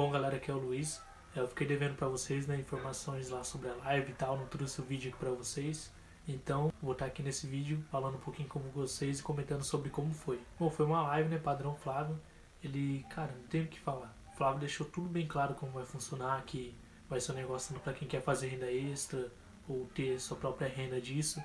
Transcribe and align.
Bom, 0.00 0.10
galera, 0.10 0.36
aqui 0.36 0.50
é 0.50 0.54
o 0.54 0.56
Luiz. 0.56 0.98
Eu 1.36 1.46
fiquei 1.46 1.66
devendo 1.66 1.94
para 1.94 2.08
vocês 2.08 2.46
né, 2.46 2.56
informações 2.56 3.28
lá 3.28 3.44
sobre 3.44 3.68
a 3.68 3.74
live 3.74 4.12
e 4.12 4.14
tal, 4.14 4.34
não 4.34 4.46
trouxe 4.46 4.80
o 4.80 4.82
vídeo 4.82 5.10
aqui 5.10 5.18
para 5.18 5.30
vocês. 5.30 5.92
Então, 6.26 6.72
vou 6.80 6.92
estar 6.92 7.04
aqui 7.04 7.22
nesse 7.22 7.46
vídeo 7.46 7.84
falando 7.90 8.14
um 8.14 8.20
pouquinho 8.20 8.48
com 8.48 8.60
vocês 8.60 9.20
e 9.20 9.22
comentando 9.22 9.62
sobre 9.62 9.90
como 9.90 10.14
foi. 10.14 10.40
Bom, 10.58 10.70
foi 10.70 10.86
uma 10.86 11.02
live, 11.02 11.28
né, 11.28 11.36
padrão 11.36 11.74
Flávio. 11.74 12.18
Ele, 12.64 13.04
cara, 13.10 13.30
não 13.30 13.46
tem 13.48 13.64
o 13.64 13.66
que 13.66 13.78
falar. 13.78 14.16
O 14.32 14.36
Flávio 14.38 14.60
deixou 14.60 14.86
tudo 14.86 15.06
bem 15.06 15.26
claro 15.26 15.54
como 15.54 15.72
vai 15.72 15.84
funcionar, 15.84 16.42
que 16.46 16.74
vai 17.06 17.20
ser 17.20 17.32
um 17.32 17.34
negócio 17.34 17.78
para 17.80 17.92
quem 17.92 18.08
quer 18.08 18.22
fazer 18.22 18.48
renda 18.48 18.72
extra 18.72 19.30
ou 19.68 19.84
ter 19.94 20.18
sua 20.18 20.38
própria 20.38 20.66
renda 20.66 20.98
disso. 20.98 21.42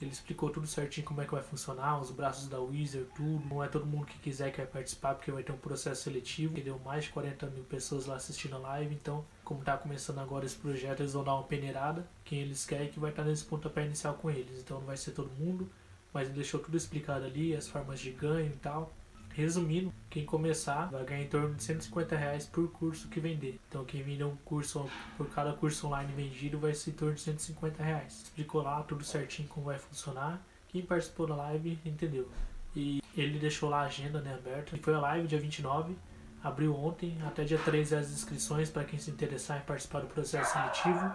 Ele 0.00 0.10
explicou 0.10 0.50
tudo 0.50 0.66
certinho 0.66 1.06
como 1.06 1.22
é 1.22 1.24
que 1.24 1.32
vai 1.32 1.42
funcionar, 1.42 2.00
os 2.00 2.10
braços 2.10 2.48
da 2.48 2.60
Wizard, 2.60 3.08
tudo. 3.14 3.42
Não 3.48 3.62
é 3.62 3.68
todo 3.68 3.86
mundo 3.86 4.06
que 4.06 4.18
quiser 4.18 4.50
que 4.50 4.58
vai 4.58 4.66
participar, 4.66 5.14
porque 5.14 5.30
vai 5.30 5.42
ter 5.42 5.52
um 5.52 5.56
processo 5.56 6.02
seletivo. 6.02 6.60
Deu 6.60 6.78
mais 6.80 7.04
de 7.04 7.10
40 7.10 7.46
mil 7.46 7.64
pessoas 7.64 8.06
lá 8.06 8.16
assistindo 8.16 8.56
a 8.56 8.58
live, 8.58 8.94
então, 8.94 9.24
como 9.44 9.60
está 9.60 9.76
começando 9.76 10.18
agora 10.18 10.44
esse 10.44 10.56
projeto, 10.56 11.00
eles 11.00 11.12
vão 11.12 11.24
dar 11.24 11.34
uma 11.34 11.44
peneirada. 11.44 12.06
Quem 12.24 12.40
eles 12.40 12.66
querem 12.66 12.90
que 12.90 12.98
vai 12.98 13.10
estar 13.10 13.24
nesse 13.24 13.44
pontapé 13.44 13.84
inicial 13.86 14.14
com 14.14 14.30
eles. 14.30 14.60
Então 14.60 14.80
não 14.80 14.86
vai 14.86 14.96
ser 14.96 15.12
todo 15.12 15.30
mundo, 15.38 15.70
mas 16.12 16.28
ele 16.28 16.36
deixou 16.36 16.60
tudo 16.60 16.76
explicado 16.76 17.24
ali, 17.24 17.54
as 17.54 17.68
formas 17.68 18.00
de 18.00 18.10
ganho 18.10 18.52
e 18.52 18.56
tal. 18.56 18.92
Resumindo, 19.34 19.92
quem 20.08 20.24
começar 20.24 20.86
vai 20.86 21.04
ganhar 21.04 21.22
em 21.24 21.28
torno 21.28 21.54
de 21.54 21.64
150 21.64 22.16
reais 22.16 22.46
por 22.46 22.70
curso 22.70 23.08
que 23.08 23.18
vender. 23.18 23.60
Então 23.68 23.84
quem 23.84 24.00
vender 24.00 24.22
um 24.22 24.36
curso 24.44 24.88
por 25.16 25.28
cada 25.28 25.52
curso 25.52 25.88
online 25.88 26.12
vendido 26.14 26.56
vai 26.56 26.72
ser 26.72 26.90
em 26.90 26.94
torno 26.94 27.14
de 27.14 27.20
150 27.20 27.82
reais. 27.82 28.22
Explicou 28.22 28.62
lá 28.62 28.80
tudo 28.84 29.02
certinho 29.02 29.48
como 29.48 29.66
vai 29.66 29.76
funcionar. 29.76 30.40
Quem 30.68 30.82
participou 30.82 31.26
da 31.26 31.34
live 31.34 31.76
entendeu. 31.84 32.30
E 32.76 33.02
ele 33.16 33.40
deixou 33.40 33.68
lá 33.68 33.80
a 33.80 33.86
agenda 33.86 34.20
né, 34.20 34.34
aberta. 34.34 34.76
Foi 34.80 34.94
a 34.94 35.00
live 35.00 35.26
dia 35.26 35.40
29. 35.40 35.96
Abriu 36.40 36.72
ontem, 36.76 37.18
até 37.26 37.42
dia 37.42 37.58
13 37.58 37.96
as 37.96 38.12
inscrições 38.12 38.70
para 38.70 38.84
quem 38.84 39.00
se 39.00 39.10
interessar 39.10 39.58
em 39.58 39.64
participar 39.64 40.00
do 40.00 40.06
processo 40.06 40.52
seletivo. 40.52 41.12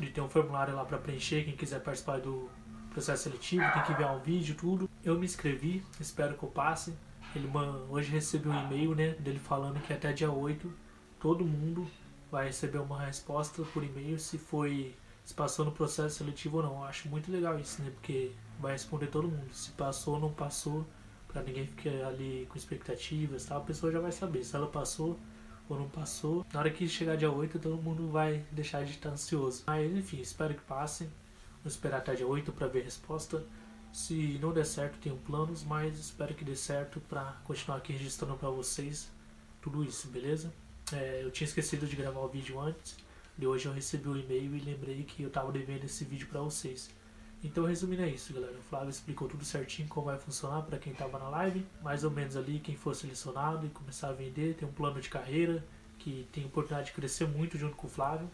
E 0.00 0.06
tem 0.06 0.24
um 0.24 0.30
formulário 0.30 0.74
lá 0.74 0.84
para 0.86 0.96
preencher, 0.96 1.44
quem 1.44 1.54
quiser 1.54 1.80
participar 1.80 2.20
do 2.20 2.48
processo 2.90 3.24
seletivo, 3.24 3.64
tem 3.72 3.82
que 3.82 3.92
enviar 3.92 4.16
um 4.16 4.20
vídeo, 4.20 4.54
tudo. 4.54 4.88
Eu 5.04 5.18
me 5.18 5.26
inscrevi, 5.26 5.84
espero 6.00 6.38
que 6.38 6.42
eu 6.42 6.48
passe. 6.48 6.94
Ele 7.34 7.50
hoje 7.88 8.10
recebeu 8.10 8.52
um 8.52 8.64
e-mail 8.66 8.94
né, 8.94 9.10
dele 9.14 9.38
falando 9.38 9.80
que 9.80 9.92
até 9.92 10.12
dia 10.12 10.30
8 10.30 10.72
todo 11.18 11.44
mundo 11.44 11.86
vai 12.30 12.46
receber 12.46 12.78
uma 12.78 13.00
resposta 13.00 13.62
por 13.62 13.82
e-mail 13.82 14.18
se 14.18 14.38
foi 14.38 14.94
se 15.24 15.32
passou 15.32 15.64
no 15.64 15.72
processo 15.72 16.16
seletivo 16.16 16.58
ou 16.58 16.62
não. 16.62 16.74
Eu 16.74 16.84
acho 16.84 17.08
muito 17.08 17.32
legal 17.32 17.58
isso, 17.58 17.82
né? 17.82 17.90
Porque 17.90 18.32
vai 18.60 18.72
responder 18.72 19.06
todo 19.06 19.26
mundo. 19.26 19.52
Se 19.52 19.70
passou 19.70 20.14
ou 20.14 20.20
não 20.20 20.32
passou, 20.32 20.86
para 21.28 21.42
ninguém 21.42 21.66
ficar 21.66 22.06
ali 22.08 22.46
com 22.50 22.58
expectativas, 22.58 23.46
tal, 23.46 23.58
a 23.58 23.64
pessoa 23.64 23.90
já 23.90 24.00
vai 24.00 24.12
saber 24.12 24.44
se 24.44 24.54
ela 24.54 24.66
passou 24.66 25.18
ou 25.68 25.78
não 25.78 25.88
passou. 25.88 26.44
Na 26.52 26.60
hora 26.60 26.70
que 26.70 26.86
chegar 26.86 27.16
dia 27.16 27.30
8, 27.30 27.58
todo 27.58 27.76
mundo 27.80 28.08
vai 28.10 28.44
deixar 28.52 28.84
de 28.84 28.92
estar 28.92 29.10
ansioso. 29.10 29.64
Mas 29.66 29.90
enfim, 29.96 30.20
espero 30.20 30.54
que 30.54 30.62
passem. 30.62 31.08
Vou 31.62 31.70
esperar 31.70 31.98
até 31.98 32.14
dia 32.14 32.26
8 32.26 32.52
para 32.52 32.66
ver 32.66 32.82
a 32.82 32.84
resposta. 32.84 33.42
Se 33.94 34.40
não 34.42 34.52
der 34.52 34.66
certo, 34.66 34.98
tenho 34.98 35.16
planos, 35.16 35.62
mas 35.62 35.96
espero 35.96 36.34
que 36.34 36.44
dê 36.44 36.56
certo 36.56 37.00
para 37.02 37.40
continuar 37.44 37.78
aqui 37.78 37.92
registrando 37.92 38.34
para 38.34 38.50
vocês 38.50 39.08
tudo 39.62 39.84
isso, 39.84 40.08
beleza? 40.08 40.52
É, 40.92 41.20
eu 41.22 41.30
tinha 41.30 41.46
esquecido 41.46 41.86
de 41.86 41.94
gravar 41.94 42.18
o 42.18 42.28
vídeo 42.28 42.58
antes, 42.58 42.96
de 43.38 43.46
hoje 43.46 43.66
eu 43.66 43.72
recebi 43.72 44.08
o 44.08 44.14
um 44.14 44.16
e-mail 44.16 44.56
e 44.56 44.58
lembrei 44.58 45.04
que 45.04 45.22
eu 45.22 45.28
estava 45.28 45.52
devendo 45.52 45.84
esse 45.84 46.04
vídeo 46.04 46.26
para 46.26 46.40
vocês. 46.40 46.90
Então, 47.40 47.66
resumindo 47.66 48.02
é 48.02 48.08
isso, 48.08 48.34
galera. 48.34 48.58
O 48.58 48.62
Flávio 48.62 48.90
explicou 48.90 49.28
tudo 49.28 49.44
certinho 49.44 49.86
como 49.86 50.06
vai 50.06 50.18
funcionar 50.18 50.62
para 50.62 50.76
quem 50.76 50.92
estava 50.92 51.16
na 51.16 51.28
live, 51.28 51.64
mais 51.80 52.02
ou 52.02 52.10
menos 52.10 52.36
ali 52.36 52.58
quem 52.58 52.74
for 52.76 52.96
selecionado 52.96 53.64
e 53.64 53.70
começar 53.70 54.08
a 54.08 54.12
vender, 54.12 54.56
tem 54.56 54.68
um 54.68 54.72
plano 54.72 55.00
de 55.00 55.08
carreira 55.08 55.64
que 56.00 56.28
tem 56.32 56.44
oportunidade 56.44 56.88
de 56.88 56.94
crescer 56.94 57.28
muito 57.28 57.56
junto 57.56 57.76
com 57.76 57.86
o 57.86 57.90
Flávio 57.90 58.28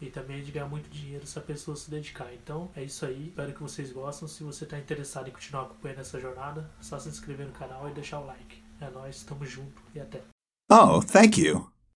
e 0.00 0.10
também 0.10 0.42
de 0.42 0.52
ganhar 0.52 0.68
muito 0.68 0.88
dinheiro 0.88 1.26
se 1.26 1.38
a 1.38 1.42
pessoa 1.42 1.76
se 1.76 1.90
dedicar. 1.90 2.32
Então 2.34 2.70
é 2.74 2.82
isso 2.82 3.04
aí, 3.04 3.28
espero 3.28 3.52
que 3.52 3.62
vocês 3.62 3.92
gostem. 3.92 4.28
Se 4.28 4.42
você 4.42 4.64
está 4.64 4.78
interessado 4.78 5.28
em 5.28 5.32
continuar 5.32 5.64
acompanhando 5.64 6.00
essa 6.00 6.20
jornada, 6.20 6.70
é 6.78 6.82
só 6.82 6.98
se 6.98 7.08
inscrever 7.08 7.46
no 7.46 7.52
canal 7.52 7.88
e 7.88 7.94
deixar 7.94 8.20
o 8.20 8.26
like. 8.26 8.62
É 8.80 8.90
nóis, 8.90 9.22
tamo 9.24 9.44
junto 9.44 9.82
e 9.94 10.00
até. 10.00 10.22
Oh, 10.70 11.00
thank 11.00 11.40
you. 11.40 11.77